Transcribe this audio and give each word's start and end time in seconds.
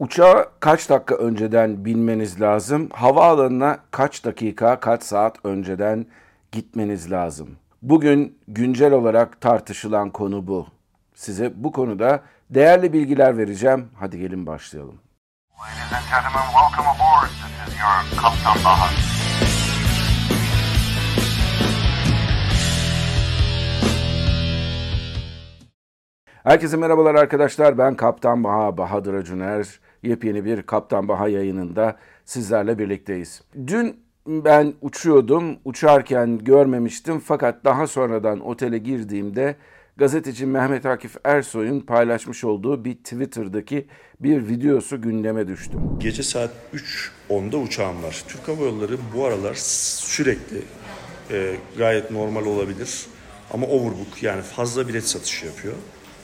Uçağa 0.00 0.46
kaç 0.60 0.90
dakika 0.90 1.14
önceden 1.14 1.84
binmeniz 1.84 2.40
lazım? 2.40 2.88
Havaalanına 2.92 3.78
kaç 3.90 4.24
dakika, 4.24 4.80
kaç 4.80 5.02
saat 5.02 5.36
önceden 5.44 6.06
gitmeniz 6.52 7.10
lazım? 7.10 7.48
Bugün 7.82 8.38
güncel 8.48 8.92
olarak 8.92 9.40
tartışılan 9.40 10.10
konu 10.10 10.46
bu. 10.46 10.66
Size 11.14 11.52
bu 11.54 11.72
konuda 11.72 12.20
değerli 12.50 12.92
bilgiler 12.92 13.38
vereceğim. 13.38 13.88
Hadi 13.98 14.18
gelin 14.18 14.46
başlayalım. 14.46 14.98
Ladies 15.60 15.92
and 15.92 16.04
gentlemen, 16.10 16.46
welcome 16.52 16.88
aboard. 16.88 17.30
This 17.30 17.74
is 17.74 17.80
your 17.80 18.22
Kaptan 18.22 18.64
Bahar. 18.64 19.10
Herkese 26.42 26.76
merhabalar 26.76 27.14
arkadaşlar. 27.14 27.78
Ben 27.78 27.94
Kaptan 27.94 28.44
Baha 28.44 28.76
Bahadır 28.76 29.14
Acuner. 29.14 29.80
Yepyeni 30.02 30.44
bir 30.44 30.62
Kaptan 30.62 31.08
Baha 31.08 31.28
yayınında 31.28 31.96
sizlerle 32.24 32.78
birlikteyiz. 32.78 33.42
Dün 33.66 33.96
ben 34.26 34.74
uçuyordum. 34.80 35.56
Uçarken 35.64 36.38
görmemiştim 36.38 37.20
fakat 37.20 37.64
daha 37.64 37.86
sonradan 37.86 38.40
otele 38.40 38.78
girdiğimde 38.78 39.56
gazeteci 39.96 40.46
Mehmet 40.46 40.86
Akif 40.86 41.16
Ersoy'un 41.24 41.80
paylaşmış 41.80 42.44
olduğu 42.44 42.84
bir 42.84 42.94
Twitter'daki 42.94 43.86
bir 44.20 44.48
videosu 44.48 45.02
gündeme 45.02 45.48
düştü. 45.48 45.78
Gece 45.98 46.22
saat 46.22 46.50
3.10'da 46.74 47.56
uçağım 47.56 48.02
var. 48.02 48.24
Türk 48.28 48.48
Hava 48.48 48.64
Yolları 48.64 48.96
bu 49.16 49.24
aralar 49.24 49.54
sürekli 49.54 50.62
e, 51.30 51.56
gayet 51.78 52.10
normal 52.10 52.46
olabilir 52.46 53.06
ama 53.50 53.66
overbook 53.66 54.22
yani 54.22 54.42
fazla 54.42 54.88
bilet 54.88 55.08
satışı 55.08 55.46
yapıyor. 55.46 55.74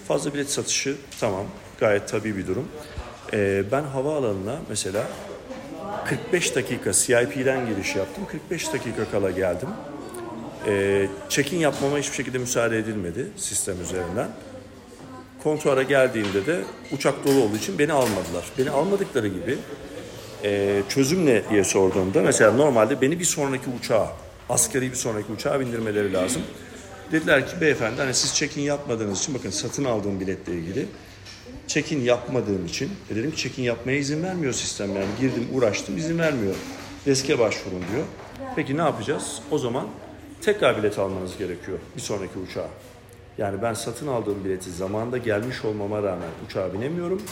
Fazla 0.09 0.35
bilet 0.35 0.51
satışı 0.51 0.97
tamam 1.21 1.45
gayet 1.81 2.09
tabii 2.09 2.37
bir 2.37 2.47
durum. 2.47 2.69
Ee, 3.33 3.65
ben 3.73 3.83
havaalanına 3.83 4.59
mesela 4.69 5.07
45 6.05 6.57
dakika 6.57 6.93
CIP'den 6.93 7.67
giriş 7.67 7.97
yaptım. 7.97 8.25
45 8.31 8.73
dakika 8.73 9.11
kala 9.11 9.31
geldim. 9.31 9.69
Ee, 10.67 11.09
check-in 11.29 11.59
yapmama 11.59 11.99
hiçbir 11.99 12.17
şekilde 12.17 12.39
müsaade 12.39 12.79
edilmedi 12.79 13.27
sistem 13.37 13.83
üzerinden. 13.83 14.29
Kontrola 15.43 15.83
geldiğimde 15.83 16.47
de 16.47 16.61
uçak 16.93 17.27
dolu 17.27 17.43
olduğu 17.43 17.57
için 17.57 17.79
beni 17.79 17.93
almadılar. 17.93 18.45
Beni 18.59 18.71
almadıkları 18.71 19.29
gibi 19.29 19.59
e, 20.45 20.83
çözüm 20.89 21.27
ne 21.27 21.43
diye 21.51 21.65
sorduğumda 21.65 22.23
mesela 22.23 22.53
normalde 22.53 23.01
beni 23.01 23.19
bir 23.19 23.25
sonraki 23.25 23.71
uçağa, 23.81 24.13
askeri 24.49 24.91
bir 24.91 24.97
sonraki 24.97 25.33
uçağa 25.33 25.61
bindirmeleri 25.61 26.13
lazım. 26.13 26.43
Dediler 27.13 27.47
ki 27.47 27.61
beyefendi 27.61 28.01
hani 28.01 28.15
siz 28.15 28.35
check-in 28.35 28.63
yapmadığınız 28.63 29.19
için 29.19 29.35
bakın 29.35 29.51
satın 29.51 29.85
aldığım 29.85 30.21
biletle 30.21 30.53
ilgili 30.53 30.87
check-in 31.67 32.01
yapmadığım 32.01 32.67
için 32.67 32.91
e 33.11 33.17
dedim 33.17 33.31
ki 33.31 33.37
check-in 33.37 33.63
yapmaya 33.63 33.99
izin 33.99 34.23
vermiyor 34.23 34.53
sistem 34.53 34.89
yani 34.97 35.07
girdim 35.21 35.49
uğraştım 35.55 35.97
izin 35.97 36.19
vermiyor. 36.19 36.55
Deske 37.07 37.39
başvurun 37.39 37.83
diyor. 37.93 38.05
Peki 38.57 38.77
ne 38.77 38.83
yapacağız? 38.83 39.43
O 39.51 39.59
zaman 39.59 39.87
tekrar 40.41 40.79
bilet 40.79 40.99
almanız 40.99 41.39
gerekiyor 41.39 41.79
bir 41.97 42.01
sonraki 42.01 42.39
uçağa. 42.39 42.69
Yani 43.39 43.63
ben 43.63 43.75
satın 43.75 44.07
aldığım 44.07 44.45
bileti 44.45 44.71
zamanında 44.71 45.19
gelmiş 45.19 45.65
olmama 45.65 46.03
rağmen 46.03 46.29
uçağa 46.47 46.73
binemiyorum. 46.73 47.23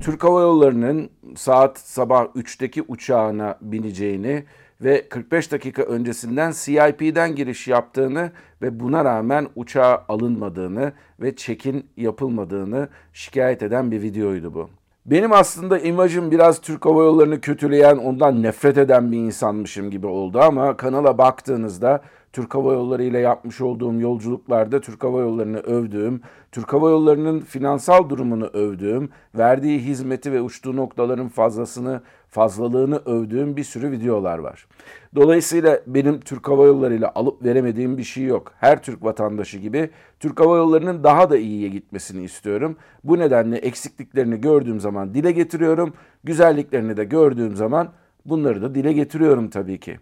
Türk 0.00 0.24
Hava 0.24 0.40
Yolları'nın 0.40 1.10
saat 1.36 1.78
sabah 1.78 2.24
3'teki 2.24 2.84
uçağına 2.88 3.58
bineceğini 3.60 4.44
ve 4.80 5.08
45 5.08 5.52
dakika 5.52 5.82
öncesinden 5.82 6.52
CIP'den 6.64 7.34
giriş 7.34 7.68
yaptığını 7.68 8.32
ve 8.62 8.80
buna 8.80 9.04
rağmen 9.04 9.48
uçağa 9.56 10.04
alınmadığını 10.08 10.92
ve 11.20 11.36
check-in 11.36 11.86
yapılmadığını 11.96 12.88
şikayet 13.12 13.62
eden 13.62 13.90
bir 13.90 14.02
videoydu 14.02 14.54
bu. 14.54 14.70
Benim 15.06 15.32
aslında 15.32 15.78
imajım 15.78 16.30
biraz 16.30 16.60
Türk 16.60 16.86
Hava 16.86 17.04
Yolları'nı 17.04 17.40
kötüleyen, 17.40 17.96
ondan 17.96 18.42
nefret 18.42 18.78
eden 18.78 19.12
bir 19.12 19.18
insanmışım 19.18 19.90
gibi 19.90 20.06
oldu 20.06 20.40
ama 20.40 20.76
kanala 20.76 21.18
baktığınızda 21.18 22.02
Türk 22.32 22.54
Hava 22.54 22.72
Yolları 22.72 23.02
ile 23.02 23.18
yapmış 23.18 23.60
olduğum 23.60 24.00
yolculuklarda 24.00 24.80
Türk 24.80 25.04
Hava 25.04 25.20
Yolları'nı 25.20 25.58
övdüğüm, 25.58 26.20
Türk 26.52 26.72
Hava 26.72 26.90
Yolları'nın 26.90 27.40
finansal 27.40 28.08
durumunu 28.08 28.46
övdüğüm, 28.46 29.10
verdiği 29.34 29.78
hizmeti 29.78 30.32
ve 30.32 30.40
uçtuğu 30.40 30.76
noktaların 30.76 31.28
fazlasını, 31.28 32.00
fazlalığını 32.30 32.96
övdüğüm 32.96 33.56
bir 33.56 33.64
sürü 33.64 33.90
videolar 33.90 34.38
var. 34.38 34.66
Dolayısıyla 35.14 35.80
benim 35.86 36.20
Türk 36.20 36.48
Hava 36.48 36.66
Yolları 36.66 36.94
ile 36.94 37.06
alıp 37.06 37.44
veremediğim 37.44 37.98
bir 37.98 38.04
şey 38.04 38.24
yok. 38.24 38.52
Her 38.58 38.82
Türk 38.82 39.04
vatandaşı 39.04 39.58
gibi 39.58 39.90
Türk 40.20 40.40
Hava 40.40 40.56
Yolları'nın 40.56 41.04
daha 41.04 41.30
da 41.30 41.36
iyiye 41.36 41.68
gitmesini 41.68 42.24
istiyorum. 42.24 42.76
Bu 43.04 43.18
nedenle 43.18 43.56
eksikliklerini 43.56 44.40
gördüğüm 44.40 44.80
zaman 44.80 45.14
dile 45.14 45.32
getiriyorum. 45.32 45.94
Güzelliklerini 46.24 46.96
de 46.96 47.04
gördüğüm 47.04 47.56
zaman 47.56 47.88
bunları 48.26 48.62
da 48.62 48.74
dile 48.74 48.92
getiriyorum 48.92 49.50
tabii 49.50 49.80
ki. 49.80 49.98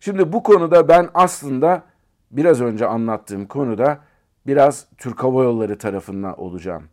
Şimdi 0.00 0.32
bu 0.32 0.42
konuda 0.42 0.88
ben 0.88 1.08
aslında 1.14 1.82
biraz 2.30 2.60
önce 2.60 2.86
anlattığım 2.86 3.46
konuda 3.46 3.98
biraz 4.46 4.86
Türk 4.98 5.22
Hava 5.22 5.44
Yolları 5.44 5.78
tarafından 5.78 6.40
olacağım. 6.40 6.84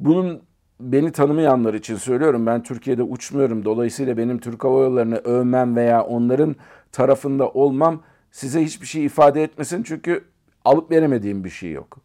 Bunun 0.00 0.42
beni 0.80 1.12
tanımayanlar 1.12 1.74
için 1.74 1.96
söylüyorum. 1.96 2.46
Ben 2.46 2.62
Türkiye'de 2.62 3.02
uçmuyorum. 3.02 3.64
Dolayısıyla 3.64 4.16
benim 4.16 4.38
Türk 4.38 4.64
Hava 4.64 4.82
Yolları'nı 4.82 5.16
övmem 5.16 5.76
veya 5.76 6.04
onların 6.04 6.56
tarafında 6.92 7.48
olmam 7.48 8.02
size 8.30 8.64
hiçbir 8.64 8.86
şey 8.86 9.04
ifade 9.04 9.42
etmesin. 9.42 9.82
Çünkü 9.82 10.24
alıp 10.64 10.90
veremediğim 10.90 11.44
bir 11.44 11.50
şey 11.50 11.70
yok. 11.70 11.98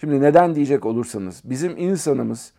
Şimdi 0.00 0.20
neden 0.20 0.54
diyecek 0.54 0.86
olursanız 0.86 1.40
bizim 1.44 1.76
insanımız 1.76 2.52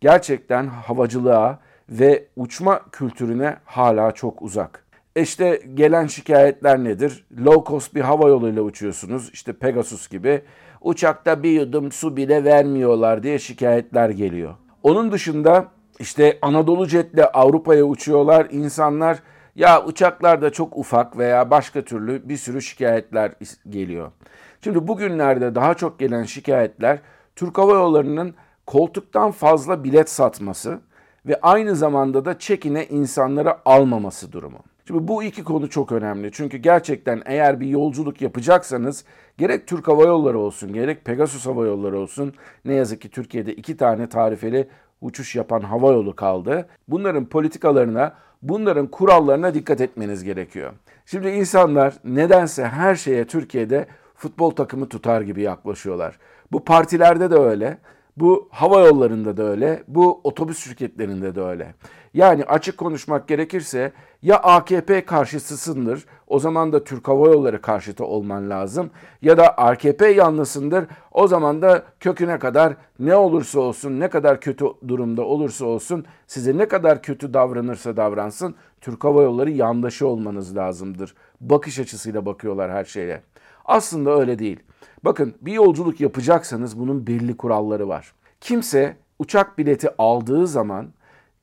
gerçekten 0.00 0.66
havacılığa 0.66 1.58
ve 1.88 2.24
uçma 2.36 2.80
kültürüne 2.92 3.56
hala 3.64 4.12
çok 4.12 4.42
uzak. 4.42 4.84
İşte 5.16 5.62
gelen 5.74 6.06
şikayetler 6.06 6.84
nedir? 6.84 7.26
Low 7.44 7.70
cost 7.70 7.94
bir 7.94 8.00
hava 8.00 8.28
yoluyla 8.28 8.62
uçuyorsunuz. 8.62 9.30
İşte 9.32 9.52
Pegasus 9.52 10.08
gibi. 10.08 10.42
Uçakta 10.80 11.42
bir 11.42 11.50
yudum 11.50 11.92
su 11.92 12.16
bile 12.16 12.44
vermiyorlar 12.44 13.22
diye 13.22 13.38
şikayetler 13.38 14.10
geliyor. 14.10 14.54
Onun 14.84 15.12
dışında 15.12 15.68
işte 15.98 16.38
Anadolu 16.42 16.86
Jet'le 16.88 17.24
Avrupa'ya 17.32 17.84
uçuyorlar. 17.84 18.46
İnsanlar 18.50 19.18
ya 19.56 19.84
uçaklar 19.84 20.42
da 20.42 20.50
çok 20.50 20.76
ufak 20.76 21.18
veya 21.18 21.50
başka 21.50 21.82
türlü 21.82 22.28
bir 22.28 22.36
sürü 22.36 22.62
şikayetler 22.62 23.32
geliyor. 23.68 24.12
Şimdi 24.60 24.88
bugünlerde 24.88 25.54
daha 25.54 25.74
çok 25.74 25.98
gelen 25.98 26.22
şikayetler 26.22 26.98
Türk 27.36 27.58
Hava 27.58 27.72
Yolları'nın 27.72 28.34
koltuktan 28.66 29.30
fazla 29.30 29.84
bilet 29.84 30.10
satması 30.10 30.80
ve 31.26 31.40
aynı 31.42 31.76
zamanda 31.76 32.24
da 32.24 32.38
çekine 32.38 32.86
insanları 32.86 33.68
almaması 33.68 34.32
durumu. 34.32 34.58
Şimdi 34.86 35.08
bu 35.08 35.22
iki 35.22 35.44
konu 35.44 35.70
çok 35.70 35.92
önemli. 35.92 36.30
Çünkü 36.32 36.56
gerçekten 36.56 37.22
eğer 37.26 37.60
bir 37.60 37.66
yolculuk 37.66 38.22
yapacaksanız 38.22 39.04
gerek 39.38 39.66
Türk 39.66 39.88
Hava 39.88 40.04
Yolları 40.04 40.38
olsun 40.38 40.72
gerek 40.72 41.04
Pegasus 41.04 41.46
Hava 41.46 41.66
Yolları 41.66 41.98
olsun 41.98 42.34
ne 42.64 42.74
yazık 42.74 43.00
ki 43.00 43.08
Türkiye'de 43.08 43.54
iki 43.54 43.76
tane 43.76 44.08
tarifeli 44.08 44.68
uçuş 45.00 45.36
yapan 45.36 45.60
hava 45.60 45.92
yolu 45.92 46.16
kaldı. 46.16 46.68
Bunların 46.88 47.26
politikalarına, 47.26 48.14
bunların 48.42 48.86
kurallarına 48.86 49.54
dikkat 49.54 49.80
etmeniz 49.80 50.24
gerekiyor. 50.24 50.72
Şimdi 51.06 51.28
insanlar 51.28 51.94
nedense 52.04 52.64
her 52.64 52.94
şeye 52.94 53.26
Türkiye'de 53.26 53.86
futbol 54.14 54.50
takımı 54.50 54.88
tutar 54.88 55.20
gibi 55.20 55.42
yaklaşıyorlar. 55.42 56.18
Bu 56.52 56.64
partilerde 56.64 57.30
de 57.30 57.36
öyle. 57.36 57.78
Bu 58.16 58.48
hava 58.52 58.80
yollarında 58.80 59.36
da 59.36 59.42
öyle, 59.42 59.82
bu 59.88 60.20
otobüs 60.24 60.64
şirketlerinde 60.64 61.34
de 61.34 61.40
öyle. 61.40 61.74
Yani 62.14 62.44
açık 62.44 62.78
konuşmak 62.78 63.28
gerekirse 63.28 63.92
ya 64.22 64.36
AKP 64.36 65.04
karşısısındır, 65.04 66.04
o 66.26 66.38
zaman 66.38 66.72
da 66.72 66.84
Türk 66.84 67.08
Hava 67.08 67.28
Yolları 67.28 67.60
karşıtı 67.60 68.04
olman 68.04 68.50
lazım. 68.50 68.90
Ya 69.22 69.36
da 69.36 69.48
AKP 69.48 70.08
yanlısındır, 70.08 70.84
o 71.12 71.28
zaman 71.28 71.62
da 71.62 71.82
köküne 72.00 72.38
kadar 72.38 72.76
ne 72.98 73.16
olursa 73.16 73.60
olsun, 73.60 74.00
ne 74.00 74.10
kadar 74.10 74.40
kötü 74.40 74.64
durumda 74.88 75.22
olursa 75.22 75.64
olsun, 75.66 76.04
size 76.26 76.56
ne 76.56 76.68
kadar 76.68 77.02
kötü 77.02 77.34
davranırsa 77.34 77.96
davransın, 77.96 78.54
Türk 78.80 79.04
Hava 79.04 79.22
Yolları 79.22 79.50
yandaşı 79.50 80.06
olmanız 80.06 80.56
lazımdır. 80.56 81.14
Bakış 81.40 81.78
açısıyla 81.78 82.26
bakıyorlar 82.26 82.70
her 82.70 82.84
şeye. 82.84 83.20
Aslında 83.64 84.20
öyle 84.20 84.38
değil. 84.38 84.60
Bakın 85.04 85.34
bir 85.40 85.52
yolculuk 85.52 86.00
yapacaksanız 86.00 86.78
bunun 86.78 87.06
belli 87.06 87.36
kuralları 87.36 87.88
var. 87.88 88.12
Kimse 88.40 88.96
uçak 89.18 89.58
bileti 89.58 89.88
aldığı 89.98 90.46
zaman 90.46 90.88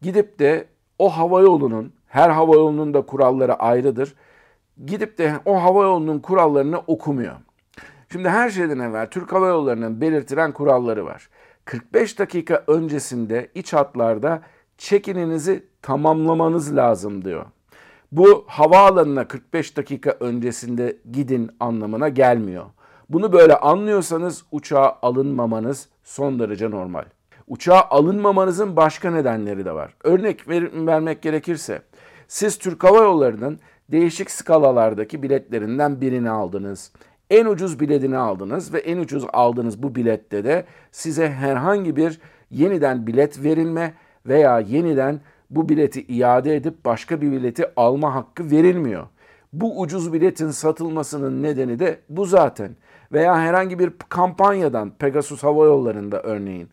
gidip 0.02 0.40
de 0.40 0.68
o 1.00 1.10
hava 1.10 1.42
yolunun, 1.42 1.94
her 2.08 2.30
hava 2.30 2.56
yolunun 2.56 2.94
da 2.94 3.02
kuralları 3.02 3.54
ayrıdır. 3.54 4.16
Gidip 4.86 5.18
de 5.18 5.34
o 5.46 5.64
hava 5.64 5.84
yolunun 5.84 6.20
kurallarını 6.20 6.80
okumuyor. 6.80 7.36
Şimdi 8.12 8.30
her 8.30 8.50
şeyden 8.50 8.80
evvel 8.80 9.10
Türk 9.10 9.34
Hava 9.34 9.48
Yolları'nın 9.48 10.02
belirtilen 10.02 10.52
kuralları 10.52 11.06
var. 11.06 11.30
45 11.66 12.20
dakika 12.20 12.64
öncesinde 12.68 13.52
iç 13.56 13.74
hatlarda 13.74 14.42
çekininizi 14.78 15.66
tamamlamanız 15.82 16.76
lazım 16.76 17.26
diyor. 17.26 17.46
Bu 18.12 18.46
havaalanına 18.48 19.28
45 19.28 19.78
dakika 19.78 20.18
öncesinde 20.20 20.98
gidin 21.12 21.52
anlamına 21.60 22.10
gelmiyor. 22.10 22.66
Bunu 23.10 23.34
böyle 23.34 23.56
anlıyorsanız 23.56 24.44
uçağa 24.52 25.00
alınmamanız 25.02 25.90
son 26.04 26.40
derece 26.40 26.72
normal. 26.72 27.06
Uçağa 27.52 27.88
alınmamanızın 27.90 28.76
başka 28.76 29.12
nedenleri 29.12 29.66
de 29.66 29.72
var. 29.72 29.94
Örnek 30.04 30.48
ver, 30.48 30.88
vermek 30.88 31.22
gerekirse 31.22 31.82
siz 32.28 32.58
Türk 32.58 32.84
Hava 32.84 33.04
Yolları'nın 33.04 33.60
değişik 33.92 34.32
skalalardaki 34.32 35.24
biletlerinden 35.24 36.02
birini 36.02 36.30
aldınız. 36.30 36.92
En 37.30 37.46
ucuz 37.46 37.80
biletini 37.80 38.18
aldınız 38.18 38.74
ve 38.74 38.80
en 38.80 38.98
ucuz 38.98 39.26
aldığınız 39.34 39.84
bu 39.84 39.96
bilette 39.96 40.44
de 40.44 40.66
size 40.92 41.30
herhangi 41.30 41.96
bir 41.96 42.20
yeniden 42.52 43.08
bilet 43.08 43.44
verilme 43.44 43.94
veya 44.26 44.60
yeniden 44.60 45.22
bu 45.50 45.70
bileti 45.70 46.02
iade 46.02 46.56
edip 46.56 46.86
başka 46.86 47.22
bir 47.22 47.32
bileti 47.32 47.66
alma 47.76 48.16
hakkı 48.16 48.52
verilmiyor. 48.52 49.08
Bu 49.54 49.80
ucuz 49.80 50.14
biletin 50.14 50.52
satılmasının 50.52 51.44
nedeni 51.44 51.80
de 51.80 52.00
bu 52.10 52.26
zaten. 52.26 52.76
Veya 53.12 53.40
herhangi 53.40 53.80
bir 53.80 53.92
kampanyadan 54.10 54.90
Pegasus 55.00 55.44
Hava 55.44 55.66
Yolları'nda 55.66 56.22
örneğin 56.22 56.70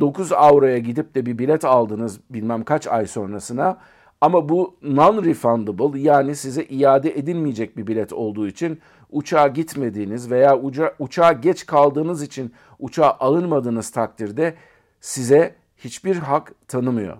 9 0.00 0.32
avroya 0.32 0.78
gidip 0.78 1.14
de 1.14 1.26
bir 1.26 1.38
bilet 1.38 1.64
aldınız 1.64 2.20
bilmem 2.30 2.64
kaç 2.64 2.86
ay 2.86 3.06
sonrasına 3.06 3.78
ama 4.20 4.48
bu 4.48 4.76
non-refundable 4.82 5.98
yani 5.98 6.36
size 6.36 6.64
iade 6.64 7.18
edilmeyecek 7.18 7.76
bir 7.76 7.86
bilet 7.86 8.12
olduğu 8.12 8.48
için 8.48 8.80
uçağa 9.10 9.48
gitmediğiniz 9.48 10.30
veya 10.30 10.58
uça 10.58 10.94
uçağa 10.98 11.32
geç 11.32 11.66
kaldığınız 11.66 12.22
için 12.22 12.52
uçağa 12.78 13.16
alınmadığınız 13.20 13.90
takdirde 13.90 14.54
size 15.00 15.54
hiçbir 15.76 16.16
hak 16.16 16.68
tanımıyor. 16.68 17.16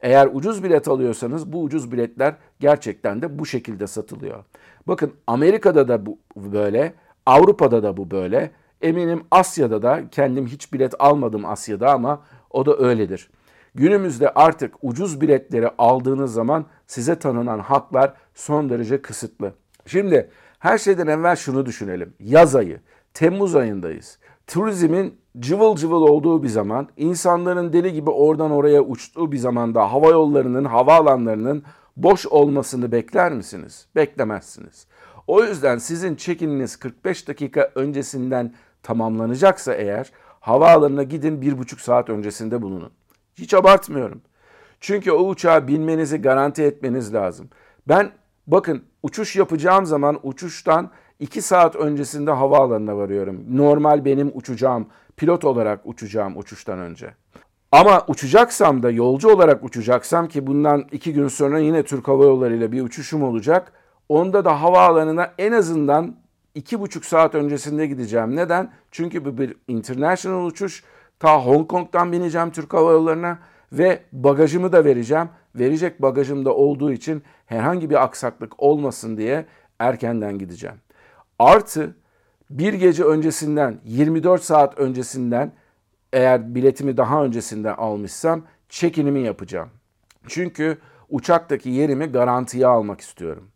Eğer 0.00 0.28
ucuz 0.32 0.64
bilet 0.64 0.88
alıyorsanız 0.88 1.52
bu 1.52 1.62
ucuz 1.62 1.92
biletler 1.92 2.34
gerçekten 2.60 3.22
de 3.22 3.38
bu 3.38 3.46
şekilde 3.46 3.86
satılıyor. 3.86 4.44
Bakın 4.88 5.12
Amerika'da 5.26 5.88
da 5.88 6.06
bu 6.06 6.18
böyle, 6.36 6.94
Avrupa'da 7.26 7.82
da 7.82 7.96
bu 7.96 8.10
böyle. 8.10 8.50
Eminim 8.82 9.24
Asya'da 9.30 9.82
da 9.82 10.02
kendim 10.10 10.46
hiç 10.46 10.72
bilet 10.72 10.94
almadım 10.98 11.44
Asya'da 11.44 11.92
ama 11.92 12.22
o 12.50 12.66
da 12.66 12.78
öyledir. 12.78 13.30
Günümüzde 13.74 14.30
artık 14.30 14.74
ucuz 14.82 15.20
biletleri 15.20 15.68
aldığınız 15.78 16.32
zaman 16.32 16.66
size 16.86 17.18
tanınan 17.18 17.58
haklar 17.58 18.12
son 18.34 18.70
derece 18.70 19.02
kısıtlı. 19.02 19.52
Şimdi 19.86 20.30
her 20.58 20.78
şeyden 20.78 21.06
evvel 21.06 21.36
şunu 21.36 21.66
düşünelim. 21.66 22.14
Yaz 22.20 22.56
ayı, 22.56 22.80
Temmuz 23.14 23.56
ayındayız. 23.56 24.18
Turizmin 24.46 25.14
cıvıl 25.38 25.76
cıvıl 25.76 26.02
olduğu 26.02 26.42
bir 26.42 26.48
zaman, 26.48 26.88
insanların 26.96 27.72
deli 27.72 27.92
gibi 27.92 28.10
oradan 28.10 28.50
oraya 28.50 28.82
uçtuğu 28.82 29.32
bir 29.32 29.38
zamanda 29.38 29.92
hava 29.92 30.10
yollarının, 30.10 30.64
havaalanlarının 30.64 31.62
boş 31.96 32.26
olmasını 32.26 32.92
bekler 32.92 33.32
misiniz? 33.32 33.86
Beklemezsiniz. 33.96 34.86
O 35.26 35.44
yüzden 35.44 35.78
sizin 35.78 36.14
çekininiz 36.14 36.76
45 36.76 37.28
dakika 37.28 37.70
öncesinden 37.74 38.54
tamamlanacaksa 38.82 39.74
eğer 39.74 40.10
havaalanına 40.40 41.02
gidin 41.02 41.40
bir 41.40 41.58
buçuk 41.58 41.80
saat 41.80 42.10
öncesinde 42.10 42.62
bulunun. 42.62 42.90
Hiç 43.34 43.54
abartmıyorum. 43.54 44.22
Çünkü 44.80 45.12
o 45.12 45.28
uçağa 45.28 45.68
binmenizi 45.68 46.22
garanti 46.22 46.62
etmeniz 46.62 47.14
lazım. 47.14 47.48
Ben 47.88 48.10
bakın 48.46 48.82
uçuş 49.02 49.36
yapacağım 49.36 49.86
zaman 49.86 50.20
uçuştan 50.22 50.90
2 51.18 51.42
saat 51.42 51.76
öncesinde 51.76 52.30
havaalanına 52.30 52.96
varıyorum. 52.96 53.44
Normal 53.50 54.04
benim 54.04 54.30
uçacağım, 54.34 54.86
pilot 55.16 55.44
olarak 55.44 55.80
uçacağım 55.84 56.36
uçuştan 56.36 56.78
önce. 56.78 57.14
Ama 57.72 58.04
uçacaksam 58.08 58.82
da 58.82 58.90
yolcu 58.90 59.28
olarak 59.28 59.64
uçacaksam 59.64 60.28
ki 60.28 60.46
bundan 60.46 60.84
2 60.92 61.12
gün 61.12 61.28
sonra 61.28 61.58
yine 61.58 61.82
Türk 61.82 62.08
Hava 62.08 62.24
Yolları 62.24 62.56
ile 62.56 62.72
bir 62.72 62.82
uçuşum 62.82 63.22
olacak. 63.22 63.72
Onda 64.08 64.44
da 64.44 64.62
havaalanına 64.62 65.32
en 65.38 65.52
azından 65.52 66.16
iki 66.54 66.80
buçuk 66.80 67.04
saat 67.04 67.34
öncesinde 67.34 67.86
gideceğim. 67.86 68.36
Neden? 68.36 68.72
Çünkü 68.90 69.24
bu 69.24 69.38
bir 69.38 69.54
international 69.68 70.46
uçuş. 70.46 70.84
Ta 71.18 71.46
Hong 71.46 71.68
Kong'dan 71.68 72.12
bineceğim 72.12 72.50
Türk 72.50 72.74
Hava 72.74 72.92
Yolları'na 72.92 73.38
ve 73.72 74.02
bagajımı 74.12 74.72
da 74.72 74.84
vereceğim. 74.84 75.28
Verecek 75.54 76.02
bagajım 76.02 76.44
da 76.44 76.54
olduğu 76.54 76.92
için 76.92 77.22
herhangi 77.46 77.90
bir 77.90 78.04
aksaklık 78.04 78.62
olmasın 78.62 79.16
diye 79.16 79.46
erkenden 79.78 80.38
gideceğim. 80.38 80.76
Artı 81.38 81.96
bir 82.50 82.74
gece 82.74 83.04
öncesinden 83.04 83.80
24 83.84 84.44
saat 84.44 84.78
öncesinden 84.78 85.52
eğer 86.12 86.54
biletimi 86.54 86.96
daha 86.96 87.24
öncesinden 87.24 87.74
almışsam 87.74 88.42
check-in'imi 88.68 89.20
yapacağım. 89.20 89.68
Çünkü 90.26 90.78
uçaktaki 91.08 91.70
yerimi 91.70 92.06
garantiye 92.06 92.66
almak 92.66 93.00
istiyorum. 93.00 93.48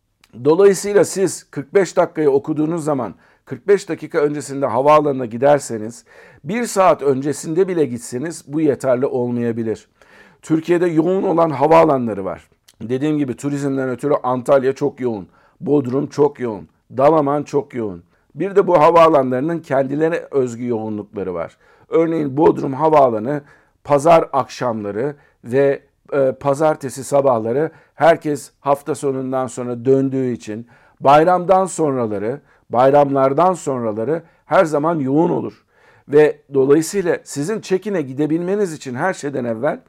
Dolayısıyla 0.43 1.05
siz 1.05 1.43
45 1.51 1.97
dakikayı 1.97 2.29
okuduğunuz 2.29 2.83
zaman 2.83 3.15
45 3.45 3.89
dakika 3.89 4.19
öncesinde 4.19 4.65
havaalanına 4.65 5.25
giderseniz 5.25 6.05
bir 6.43 6.65
saat 6.65 7.01
öncesinde 7.01 7.67
bile 7.67 7.85
gitseniz 7.85 8.43
bu 8.47 8.61
yeterli 8.61 9.05
olmayabilir. 9.05 9.87
Türkiye'de 10.41 10.87
yoğun 10.87 11.23
olan 11.23 11.49
havaalanları 11.49 12.25
var. 12.25 12.49
Dediğim 12.81 13.17
gibi 13.17 13.35
turizmden 13.35 13.89
ötürü 13.89 14.13
Antalya 14.23 14.73
çok 14.73 14.99
yoğun, 14.99 15.27
Bodrum 15.61 16.07
çok 16.07 16.39
yoğun, 16.39 16.67
Dalaman 16.97 17.43
çok 17.43 17.73
yoğun. 17.73 18.03
Bir 18.35 18.55
de 18.55 18.67
bu 18.67 18.79
havaalanlarının 18.79 19.59
kendilerine 19.59 20.21
özgü 20.31 20.67
yoğunlukları 20.67 21.33
var. 21.33 21.57
Örneğin 21.89 22.37
Bodrum 22.37 22.73
Havaalanı 22.73 23.41
pazar 23.83 24.29
akşamları 24.33 25.15
ve 25.43 25.81
pazartesi 26.39 27.03
sabahları 27.03 27.71
herkes 27.95 28.51
hafta 28.59 28.95
sonundan 28.95 29.47
sonra 29.47 29.85
döndüğü 29.85 30.31
için 30.31 30.67
bayramdan 30.99 31.65
sonraları, 31.65 32.41
bayramlardan 32.69 33.53
sonraları 33.53 34.23
her 34.45 34.65
zaman 34.65 34.99
yoğun 34.99 35.29
olur. 35.29 35.65
Ve 36.07 36.41
dolayısıyla 36.53 37.17
sizin 37.23 37.61
çekine 37.61 38.01
gidebilmeniz 38.01 38.73
için 38.73 38.95
her 38.95 39.13
şeyden 39.13 39.45
evvel 39.45 39.79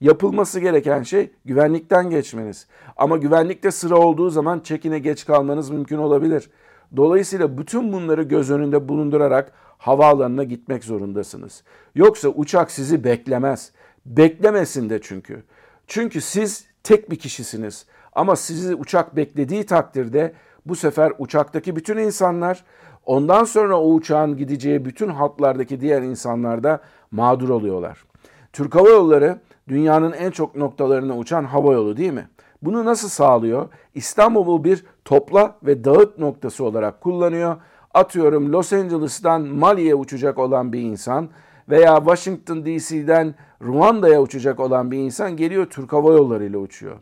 yapılması 0.00 0.60
gereken 0.60 1.02
şey 1.02 1.30
güvenlikten 1.44 2.10
geçmeniz. 2.10 2.66
Ama 2.96 3.16
güvenlikte 3.16 3.70
sıra 3.70 3.96
olduğu 3.96 4.30
zaman 4.30 4.60
çekine 4.60 4.98
geç 4.98 5.24
kalmanız 5.24 5.70
mümkün 5.70 5.98
olabilir. 5.98 6.50
Dolayısıyla 6.96 7.58
bütün 7.58 7.92
bunları 7.92 8.22
göz 8.22 8.50
önünde 8.50 8.88
bulundurarak 8.88 9.52
havaalanına 9.78 10.44
gitmek 10.44 10.84
zorundasınız. 10.84 11.62
Yoksa 11.94 12.28
uçak 12.28 12.70
sizi 12.70 13.04
beklemez. 13.04 13.72
Beklemesin 14.06 14.90
de 14.90 15.00
çünkü. 15.02 15.42
Çünkü 15.86 16.20
siz 16.20 16.66
tek 16.82 17.10
bir 17.10 17.16
kişisiniz. 17.16 17.86
Ama 18.12 18.36
sizi 18.36 18.74
uçak 18.74 19.16
beklediği 19.16 19.66
takdirde 19.66 20.32
bu 20.66 20.76
sefer 20.76 21.12
uçaktaki 21.18 21.76
bütün 21.76 21.96
insanlar 21.96 22.64
ondan 23.06 23.44
sonra 23.44 23.80
o 23.80 23.92
uçağın 23.92 24.36
gideceği 24.36 24.84
bütün 24.84 25.08
hatlardaki 25.08 25.80
diğer 25.80 26.02
insanlar 26.02 26.62
da 26.62 26.80
mağdur 27.10 27.48
oluyorlar. 27.48 28.04
Türk 28.52 28.74
Hava 28.74 28.88
Yolları 28.88 29.38
dünyanın 29.68 30.12
en 30.12 30.30
çok 30.30 30.56
noktalarına 30.56 31.16
uçan 31.18 31.44
hava 31.44 31.72
yolu 31.72 31.96
değil 31.96 32.12
mi? 32.12 32.28
Bunu 32.62 32.84
nasıl 32.84 33.08
sağlıyor? 33.08 33.68
İstanbul'u 33.94 34.64
bir 34.64 34.84
topla 35.04 35.56
ve 35.62 35.84
dağıt 35.84 36.18
noktası 36.18 36.64
olarak 36.64 37.00
kullanıyor. 37.00 37.56
Atıyorum 37.94 38.52
Los 38.52 38.72
Angeles'tan 38.72 39.42
Mali'ye 39.42 39.94
uçacak 39.94 40.38
olan 40.38 40.72
bir 40.72 40.80
insan 40.80 41.28
veya 41.68 41.96
Washington 41.96 42.66
DC'den 42.66 43.34
Ruanda'ya 43.62 44.22
uçacak 44.22 44.60
olan 44.60 44.90
bir 44.90 44.98
insan 44.98 45.36
geliyor 45.36 45.66
Türk 45.70 45.92
Hava 45.92 46.12
Yolları 46.12 46.44
ile 46.44 46.56
uçuyor. 46.56 46.96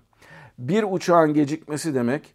Bir 0.59 0.85
uçağın 0.91 1.35
gecikmesi 1.35 1.95
demek 1.95 2.35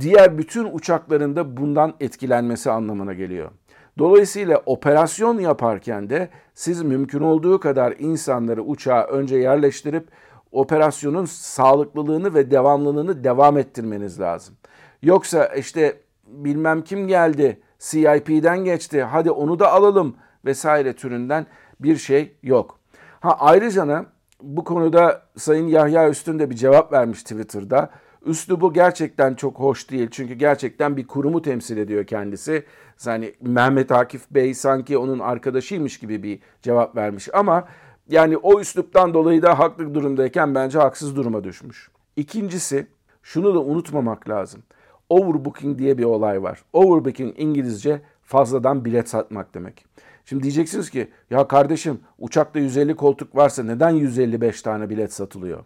diğer 0.00 0.38
bütün 0.38 0.68
uçakların 0.72 1.36
da 1.36 1.56
bundan 1.56 1.94
etkilenmesi 2.00 2.70
anlamına 2.70 3.14
geliyor. 3.14 3.50
Dolayısıyla 3.98 4.62
operasyon 4.66 5.38
yaparken 5.38 6.10
de 6.10 6.28
siz 6.54 6.82
mümkün 6.82 7.20
olduğu 7.20 7.60
kadar 7.60 7.94
insanları 7.98 8.62
uçağa 8.62 9.04
önce 9.04 9.36
yerleştirip 9.36 10.08
operasyonun 10.52 11.24
sağlıklılığını 11.24 12.34
ve 12.34 12.50
devamlılığını 12.50 13.24
devam 13.24 13.58
ettirmeniz 13.58 14.20
lazım. 14.20 14.54
Yoksa 15.02 15.46
işte 15.46 15.96
bilmem 16.26 16.82
kim 16.82 17.08
geldi, 17.08 17.60
CIP'den 17.78 18.58
geçti, 18.58 19.02
hadi 19.02 19.30
onu 19.30 19.58
da 19.58 19.72
alalım 19.72 20.16
vesaire 20.44 20.92
türünden 20.92 21.46
bir 21.80 21.96
şey 21.96 22.36
yok. 22.42 22.78
Ha 23.20 23.36
ayrıca 23.40 24.06
bu 24.42 24.64
konuda 24.64 25.22
Sayın 25.36 25.66
Yahya 25.66 26.10
Üstün 26.10 26.38
de 26.38 26.50
bir 26.50 26.54
cevap 26.54 26.92
vermiş 26.92 27.22
Twitter'da. 27.22 27.90
Üslubu 28.26 28.72
gerçekten 28.72 29.34
çok 29.34 29.58
hoş 29.58 29.90
değil. 29.90 30.08
Çünkü 30.10 30.34
gerçekten 30.34 30.96
bir 30.96 31.06
kurumu 31.06 31.42
temsil 31.42 31.76
ediyor 31.76 32.06
kendisi. 32.06 32.64
Yani 33.06 33.34
Mehmet 33.40 33.92
Akif 33.92 34.30
Bey 34.30 34.54
sanki 34.54 34.98
onun 34.98 35.18
arkadaşıymış 35.18 35.98
gibi 35.98 36.22
bir 36.22 36.38
cevap 36.62 36.96
vermiş. 36.96 37.28
Ama 37.32 37.68
yani 38.08 38.36
o 38.36 38.60
üsluptan 38.60 39.14
dolayı 39.14 39.42
da 39.42 39.58
haklı 39.58 39.94
durumdayken 39.94 40.54
bence 40.54 40.78
haksız 40.78 41.16
duruma 41.16 41.44
düşmüş. 41.44 41.90
İkincisi 42.16 42.86
şunu 43.22 43.54
da 43.54 43.60
unutmamak 43.60 44.28
lazım. 44.28 44.62
Overbooking 45.08 45.78
diye 45.78 45.98
bir 45.98 46.04
olay 46.04 46.42
var. 46.42 46.62
Overbooking 46.72 47.34
İngilizce 47.38 48.02
fazladan 48.22 48.84
bilet 48.84 49.08
satmak 49.08 49.54
demek. 49.54 49.87
Şimdi 50.28 50.42
diyeceksiniz 50.42 50.90
ki 50.90 51.08
ya 51.30 51.48
kardeşim 51.48 52.00
uçakta 52.18 52.58
150 52.58 52.96
koltuk 52.96 53.36
varsa 53.36 53.62
neden 53.62 53.90
155 53.90 54.62
tane 54.62 54.90
bilet 54.90 55.12
satılıyor? 55.12 55.64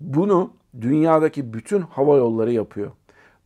Bunu 0.00 0.52
dünyadaki 0.80 1.52
bütün 1.54 1.80
hava 1.80 2.16
yolları 2.16 2.52
yapıyor. 2.52 2.90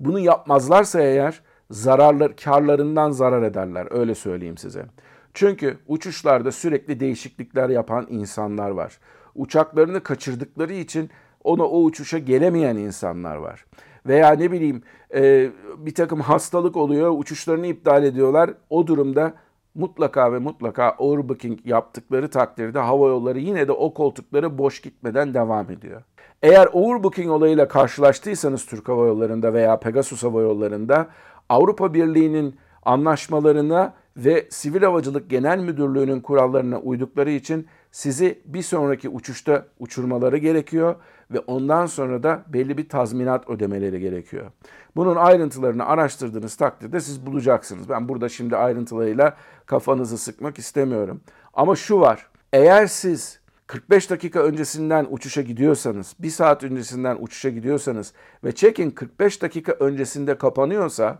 Bunu 0.00 0.18
yapmazlarsa 0.18 1.00
eğer 1.00 1.40
zararlar 1.70 2.36
karlarından 2.36 3.10
zarar 3.10 3.42
ederler 3.42 3.88
öyle 3.90 4.14
söyleyeyim 4.14 4.56
size. 4.56 4.86
Çünkü 5.34 5.78
uçuşlarda 5.86 6.52
sürekli 6.52 7.00
değişiklikler 7.00 7.68
yapan 7.68 8.06
insanlar 8.10 8.70
var. 8.70 8.98
Uçaklarını 9.34 10.02
kaçırdıkları 10.02 10.72
için 10.72 11.10
ona 11.44 11.64
o 11.64 11.82
uçuşa 11.82 12.18
gelemeyen 12.18 12.76
insanlar 12.76 13.36
var. 13.36 13.64
Veya 14.06 14.32
ne 14.32 14.52
bileyim 14.52 14.82
e, 15.14 15.50
bir 15.78 15.94
takım 15.94 16.20
hastalık 16.20 16.76
oluyor, 16.76 17.14
uçuşlarını 17.18 17.66
iptal 17.66 18.04
ediyorlar. 18.04 18.50
O 18.70 18.86
durumda 18.86 19.34
mutlaka 19.74 20.32
ve 20.32 20.38
mutlaka 20.38 20.94
overbooking 20.98 21.58
yaptıkları 21.64 22.30
takdirde 22.30 22.78
hava 22.78 23.08
yolları 23.08 23.38
yine 23.38 23.68
de 23.68 23.72
o 23.72 23.94
koltukları 23.94 24.58
boş 24.58 24.80
gitmeden 24.80 25.34
devam 25.34 25.70
ediyor. 25.70 26.02
Eğer 26.42 26.68
overbooking 26.72 27.30
olayıyla 27.30 27.68
karşılaştıysanız 27.68 28.66
Türk 28.66 28.88
Hava 28.88 29.06
Yolları'nda 29.06 29.54
veya 29.54 29.80
Pegasus 29.80 30.22
Hava 30.22 30.40
Yolları'nda 30.40 31.06
Avrupa 31.48 31.94
Birliği'nin 31.94 32.56
anlaşmalarına 32.82 33.94
ve 34.16 34.46
Sivil 34.50 34.82
Havacılık 34.82 35.30
Genel 35.30 35.58
Müdürlüğü'nün 35.58 36.20
kurallarına 36.20 36.78
uydukları 36.78 37.30
için 37.30 37.66
sizi 37.90 38.42
bir 38.44 38.62
sonraki 38.62 39.08
uçuşta 39.08 39.66
uçurmaları 39.78 40.38
gerekiyor 40.38 40.94
ve 41.32 41.38
ondan 41.38 41.86
sonra 41.86 42.22
da 42.22 42.42
belli 42.48 42.78
bir 42.78 42.88
tazminat 42.88 43.50
ödemeleri 43.50 44.00
gerekiyor. 44.00 44.50
Bunun 44.96 45.16
ayrıntılarını 45.16 45.86
araştırdığınız 45.86 46.56
takdirde 46.56 47.00
siz 47.00 47.26
bulacaksınız. 47.26 47.88
Ben 47.88 48.08
burada 48.08 48.28
şimdi 48.28 48.56
ayrıntılarıyla 48.56 49.36
kafanızı 49.66 50.18
sıkmak 50.18 50.58
istemiyorum. 50.58 51.20
Ama 51.54 51.76
şu 51.76 52.00
var. 52.00 52.26
Eğer 52.52 52.86
siz 52.86 53.40
45 53.66 54.10
dakika 54.10 54.40
öncesinden 54.40 55.06
uçuşa 55.10 55.42
gidiyorsanız, 55.42 56.14
1 56.18 56.30
saat 56.30 56.64
öncesinden 56.64 57.16
uçuşa 57.20 57.48
gidiyorsanız 57.48 58.12
ve 58.44 58.52
check-in 58.52 58.90
45 58.90 59.42
dakika 59.42 59.72
öncesinde 59.72 60.38
kapanıyorsa 60.38 61.18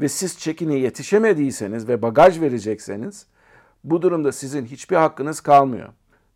ve 0.00 0.08
siz 0.08 0.38
check-in'e 0.38 0.78
yetişemediyseniz 0.78 1.88
ve 1.88 2.02
bagaj 2.02 2.40
verecekseniz 2.40 3.26
bu 3.84 4.02
durumda 4.02 4.32
sizin 4.32 4.64
hiçbir 4.64 4.96
hakkınız 4.96 5.40
kalmıyor. 5.40 5.88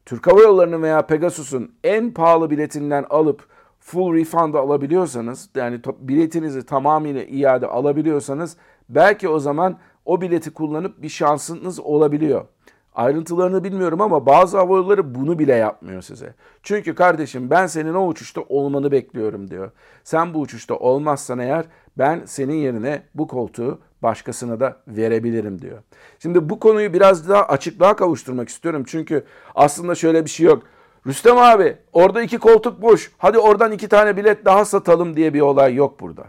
Türk 0.06 0.26
Hava 0.26 0.40
Yolları'nın 0.40 0.82
veya 0.82 1.06
Pegasus'un 1.06 1.74
en 1.84 2.14
pahalı 2.14 2.50
biletinden 2.50 3.06
alıp 3.10 3.46
full 3.80 4.14
refund 4.14 4.54
alabiliyorsanız 4.54 5.50
yani 5.54 5.80
biletinizi 5.98 6.66
tamamıyla 6.66 7.24
iade 7.24 7.66
alabiliyorsanız 7.66 8.56
belki 8.88 9.28
o 9.28 9.38
zaman 9.38 9.78
o 10.04 10.20
bileti 10.20 10.50
kullanıp 10.50 11.02
bir 11.02 11.08
şansınız 11.08 11.80
olabiliyor. 11.80 12.44
Ayrıntılarını 12.94 13.64
bilmiyorum 13.64 14.00
ama 14.00 14.26
bazı 14.26 14.58
havayolları 14.58 15.14
bunu 15.14 15.38
bile 15.38 15.54
yapmıyor 15.54 16.02
size. 16.02 16.34
Çünkü 16.62 16.94
kardeşim 16.94 17.50
ben 17.50 17.66
senin 17.66 17.94
o 17.94 18.06
uçuşta 18.06 18.40
olmanı 18.40 18.92
bekliyorum 18.92 19.50
diyor. 19.50 19.70
Sen 20.04 20.34
bu 20.34 20.40
uçuşta 20.40 20.76
olmazsan 20.76 21.38
eğer 21.38 21.64
ben 21.98 22.22
senin 22.26 22.54
yerine 22.54 23.02
bu 23.14 23.28
koltuğu 23.28 23.78
başkasına 24.02 24.60
da 24.60 24.76
verebilirim 24.88 25.62
diyor. 25.62 25.78
Şimdi 26.18 26.48
bu 26.48 26.60
konuyu 26.60 26.92
biraz 26.92 27.28
daha 27.28 27.42
açıklığa 27.42 27.96
kavuşturmak 27.96 28.48
istiyorum. 28.48 28.84
Çünkü 28.86 29.24
aslında 29.54 29.94
şöyle 29.94 30.24
bir 30.24 30.30
şey 30.30 30.46
yok. 30.46 30.62
Rüstem 31.06 31.38
abi 31.38 31.76
orada 31.92 32.22
iki 32.22 32.38
koltuk 32.38 32.82
boş. 32.82 33.10
Hadi 33.18 33.38
oradan 33.38 33.72
iki 33.72 33.88
tane 33.88 34.16
bilet 34.16 34.44
daha 34.44 34.64
satalım 34.64 35.16
diye 35.16 35.34
bir 35.34 35.40
olay 35.40 35.74
yok 35.74 36.00
burada. 36.00 36.24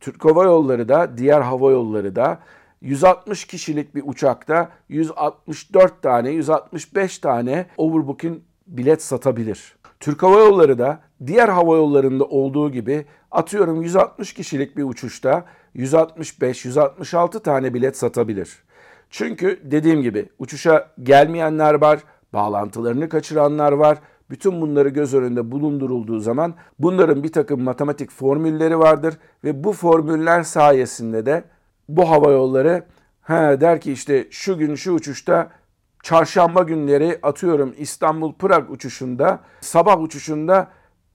Türk 0.00 0.24
Hava 0.24 0.44
Yolları 0.44 0.88
da 0.88 1.18
diğer 1.18 1.40
hava 1.40 1.70
yolları 1.70 2.16
da 2.16 2.38
160 2.84 3.44
kişilik 3.44 3.94
bir 3.94 4.02
uçakta 4.06 4.68
164 4.88 6.02
tane, 6.02 6.30
165 6.30 7.18
tane 7.18 7.66
overbooking 7.76 8.38
bilet 8.66 9.02
satabilir. 9.02 9.76
Türk 10.00 10.22
Hava 10.22 10.38
Yolları 10.38 10.78
da 10.78 11.00
diğer 11.26 11.48
hava 11.48 11.76
yollarında 11.76 12.24
olduğu 12.24 12.72
gibi 12.72 13.06
atıyorum 13.30 13.82
160 13.82 14.32
kişilik 14.32 14.76
bir 14.76 14.82
uçuşta 14.82 15.44
165, 15.74 16.64
166 16.64 17.40
tane 17.40 17.74
bilet 17.74 17.96
satabilir. 17.96 18.62
Çünkü 19.10 19.60
dediğim 19.64 20.02
gibi 20.02 20.28
uçuşa 20.38 20.90
gelmeyenler 21.02 21.74
var, 21.74 22.00
bağlantılarını 22.32 23.08
kaçıranlar 23.08 23.72
var. 23.72 23.98
Bütün 24.30 24.60
bunları 24.60 24.88
göz 24.88 25.14
önünde 25.14 25.50
bulundurulduğu 25.50 26.20
zaman 26.20 26.54
bunların 26.78 27.22
bir 27.22 27.32
takım 27.32 27.62
matematik 27.62 28.10
formülleri 28.10 28.78
vardır 28.78 29.14
ve 29.44 29.64
bu 29.64 29.72
formüller 29.72 30.42
sayesinde 30.42 31.26
de 31.26 31.44
bu 31.88 32.10
hava 32.10 32.30
yolları 32.30 32.84
he, 33.22 33.60
der 33.60 33.80
ki 33.80 33.92
işte 33.92 34.26
şu 34.30 34.58
gün 34.58 34.74
şu 34.74 34.92
uçuşta 34.92 35.50
çarşamba 36.02 36.62
günleri 36.62 37.18
atıyorum 37.22 37.74
İstanbul 37.78 38.32
Prag 38.32 38.70
uçuşunda 38.70 39.40
sabah 39.60 40.00
uçuşunda 40.00 40.68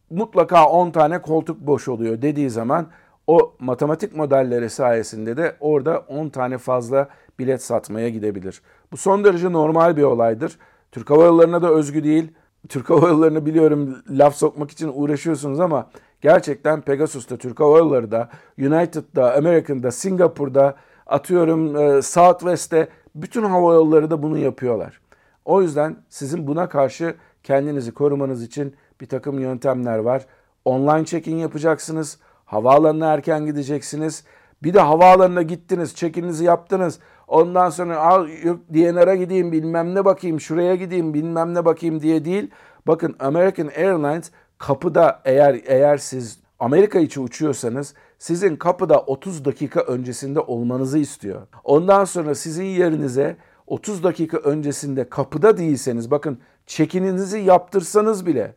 mutlaka 0.09 0.69
10 0.69 0.91
tane 0.91 1.21
koltuk 1.21 1.59
boş 1.59 1.87
oluyor 1.87 2.21
dediği 2.21 2.49
zaman 2.49 2.87
o 3.27 3.55
matematik 3.59 4.15
modelleri 4.15 4.69
sayesinde 4.69 5.37
de 5.37 5.55
orada 5.59 5.99
10 5.99 6.29
tane 6.29 6.57
fazla 6.57 7.09
bilet 7.39 7.63
satmaya 7.63 8.09
gidebilir. 8.09 8.61
Bu 8.91 8.97
son 8.97 9.23
derece 9.23 9.51
normal 9.51 9.97
bir 9.97 10.03
olaydır. 10.03 10.57
Türk 10.91 11.09
Hava 11.09 11.23
Yolları'na 11.23 11.61
da 11.61 11.69
özgü 11.69 12.03
değil. 12.03 12.31
Türk 12.69 12.89
Hava 12.89 13.07
Yolları'nı 13.07 13.45
biliyorum 13.45 14.03
laf 14.09 14.35
sokmak 14.35 14.71
için 14.71 14.91
uğraşıyorsunuz 14.93 15.59
ama 15.59 15.89
gerçekten 16.21 16.81
Pegasus'ta, 16.81 17.37
Türk 17.37 17.59
Hava 17.59 17.77
Yolları'da, 17.77 18.29
United'da, 18.59 19.35
American'da, 19.35 19.91
Singapur'da, 19.91 20.75
atıyorum 21.07 21.75
e, 21.75 22.01
Southwest'te 22.01 22.87
bütün 23.15 23.43
hava 23.43 23.73
yolları 23.73 24.11
da 24.11 24.23
bunu 24.23 24.37
yapıyorlar. 24.37 25.01
O 25.45 25.61
yüzden 25.61 25.95
sizin 26.09 26.47
buna 26.47 26.69
karşı 26.69 27.15
kendinizi 27.43 27.91
korumanız 27.91 28.43
için 28.43 28.75
bir 29.01 29.05
takım 29.05 29.39
yöntemler 29.39 29.97
var. 29.97 30.25
Online 30.65 31.05
check-in 31.05 31.35
yapacaksınız. 31.35 32.19
Havaalanına 32.45 33.13
erken 33.13 33.45
gideceksiniz. 33.45 34.23
Bir 34.63 34.73
de 34.73 34.79
havaalanına 34.79 35.41
gittiniz, 35.41 35.95
check-in'inizi 35.95 36.43
yaptınız. 36.43 36.99
Ondan 37.27 37.69
sonra 37.69 37.97
al 37.97 38.27
DNR'a 38.73 39.15
gideyim 39.15 39.51
bilmem 39.51 39.95
ne 39.95 40.05
bakayım, 40.05 40.39
şuraya 40.39 40.75
gideyim 40.75 41.13
bilmem 41.13 41.53
ne 41.53 41.65
bakayım 41.65 42.01
diye 42.01 42.25
değil. 42.25 42.51
Bakın 42.87 43.15
American 43.19 43.67
Airlines 43.67 44.31
kapıda 44.59 45.21
eğer 45.25 45.61
eğer 45.65 45.97
siz 45.97 46.39
Amerika 46.59 46.99
içi 46.99 47.19
uçuyorsanız 47.19 47.93
sizin 48.17 48.55
kapıda 48.55 48.99
30 49.01 49.45
dakika 49.45 49.81
öncesinde 49.81 50.39
olmanızı 50.39 50.97
istiyor. 50.99 51.41
Ondan 51.63 52.05
sonra 52.05 52.35
sizin 52.35 52.63
yerinize 52.63 53.37
30 53.67 54.03
dakika 54.03 54.37
öncesinde 54.37 55.09
kapıda 55.09 55.57
değilseniz 55.57 56.11
bakın 56.11 56.39
çekininizi 56.67 57.39
yaptırsanız 57.39 58.25
bile 58.25 58.55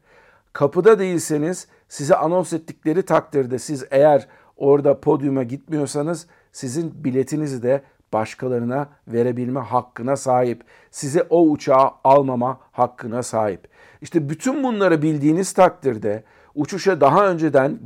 kapıda 0.53 0.99
değilseniz 0.99 1.67
size 1.89 2.17
anons 2.17 2.53
ettikleri 2.53 3.03
takdirde 3.03 3.59
siz 3.59 3.85
eğer 3.91 4.29
orada 4.57 5.01
podyuma 5.01 5.43
gitmiyorsanız 5.43 6.27
sizin 6.53 7.05
biletinizi 7.05 7.63
de 7.63 7.83
başkalarına 8.13 8.89
verebilme 9.09 9.61
hakkına 9.61 10.17
sahip. 10.17 10.65
Size 10.91 11.23
o 11.31 11.43
uçağı 11.43 11.91
almama 12.05 12.61
hakkına 12.73 13.23
sahip. 13.23 13.69
İşte 14.01 14.29
bütün 14.29 14.63
bunları 14.63 15.03
bildiğiniz 15.03 15.53
takdirde 15.53 16.25
uçuşa 16.55 17.01
daha 17.01 17.29
önceden 17.29 17.79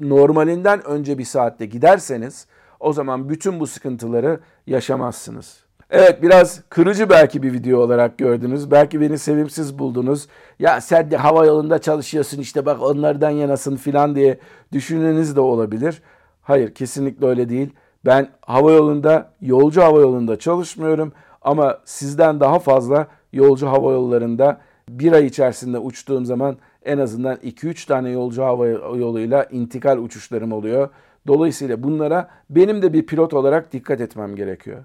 normalinden 0.00 0.86
önce 0.86 1.18
bir 1.18 1.24
saatte 1.24 1.66
giderseniz 1.66 2.46
o 2.80 2.92
zaman 2.92 3.28
bütün 3.28 3.60
bu 3.60 3.66
sıkıntıları 3.66 4.40
yaşamazsınız. 4.66 5.64
Evet 5.90 6.22
biraz 6.22 6.62
kırıcı 6.68 7.10
belki 7.10 7.42
bir 7.42 7.52
video 7.52 7.80
olarak 7.80 8.18
gördünüz. 8.18 8.70
Belki 8.70 9.00
beni 9.00 9.18
sevimsiz 9.18 9.78
buldunuz. 9.78 10.28
Ya 10.58 10.80
sen 10.80 11.10
de 11.10 11.16
hava 11.16 11.46
yolunda 11.46 11.78
çalışıyorsun 11.78 12.38
işte 12.38 12.66
bak 12.66 12.82
onlardan 12.82 13.30
yanasın 13.30 13.76
filan 13.76 14.14
diye 14.14 14.38
düşüneniz 14.72 15.36
de 15.36 15.40
olabilir. 15.40 16.02
Hayır 16.42 16.74
kesinlikle 16.74 17.26
öyle 17.26 17.48
değil. 17.48 17.70
Ben 18.04 18.28
hava 18.40 18.72
yolunda, 18.72 19.30
yolcu 19.40 19.82
hava 19.82 20.00
yolunda 20.00 20.38
çalışmıyorum 20.38 21.12
ama 21.42 21.78
sizden 21.84 22.40
daha 22.40 22.58
fazla 22.58 23.06
yolcu 23.32 23.66
hava 23.66 23.92
yollarında 23.92 24.60
bir 24.88 25.12
ay 25.12 25.26
içerisinde 25.26 25.78
uçtuğum 25.78 26.24
zaman 26.24 26.56
en 26.84 26.98
azından 26.98 27.36
2-3 27.36 27.86
tane 27.86 28.10
yolcu 28.10 28.42
hava 28.42 28.66
yoluyla 28.66 29.44
intikal 29.44 29.98
uçuşlarım 29.98 30.52
oluyor. 30.52 30.88
Dolayısıyla 31.26 31.82
bunlara 31.82 32.28
benim 32.50 32.82
de 32.82 32.92
bir 32.92 33.06
pilot 33.06 33.34
olarak 33.34 33.72
dikkat 33.72 34.00
etmem 34.00 34.36
gerekiyor. 34.36 34.84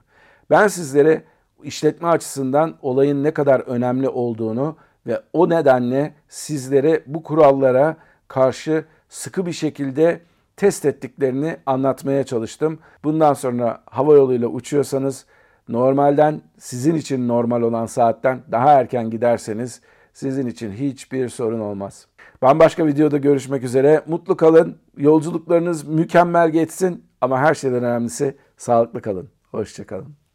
Ben 0.49 0.67
sizlere 0.67 1.23
işletme 1.63 2.07
açısından 2.07 2.75
olayın 2.81 3.23
ne 3.23 3.31
kadar 3.31 3.59
önemli 3.59 4.09
olduğunu 4.09 4.75
ve 5.07 5.21
o 5.33 5.49
nedenle 5.49 6.13
sizlere 6.29 7.03
bu 7.05 7.23
kurallara 7.23 7.97
karşı 8.27 8.85
sıkı 9.09 9.45
bir 9.45 9.51
şekilde 9.51 10.21
test 10.59 10.85
ettiklerini 10.85 11.57
anlatmaya 11.65 12.23
çalıştım. 12.23 12.79
Bundan 13.03 13.33
sonra 13.33 13.83
hava 13.85 14.13
yoluyla 14.13 14.47
uçuyorsanız 14.47 15.25
normalden 15.69 16.41
sizin 16.57 16.95
için 16.95 17.27
normal 17.27 17.61
olan 17.61 17.85
saatten 17.85 18.39
daha 18.51 18.73
erken 18.73 19.09
giderseniz 19.09 19.81
sizin 20.13 20.47
için 20.47 20.71
hiçbir 20.71 21.29
sorun 21.29 21.59
olmaz. 21.59 22.07
Ben 22.41 22.59
başka 22.59 22.87
videoda 22.87 23.17
görüşmek 23.17 23.63
üzere. 23.63 24.03
Mutlu 24.07 24.37
kalın. 24.37 24.77
Yolculuklarınız 24.97 25.87
mükemmel 25.87 26.49
geçsin 26.49 27.05
ama 27.21 27.39
her 27.39 27.53
şeyden 27.53 27.83
önemlisi 27.83 28.37
sağlıklı 28.57 29.01
kalın. 29.01 29.29
Hoşçakalın. 29.51 30.28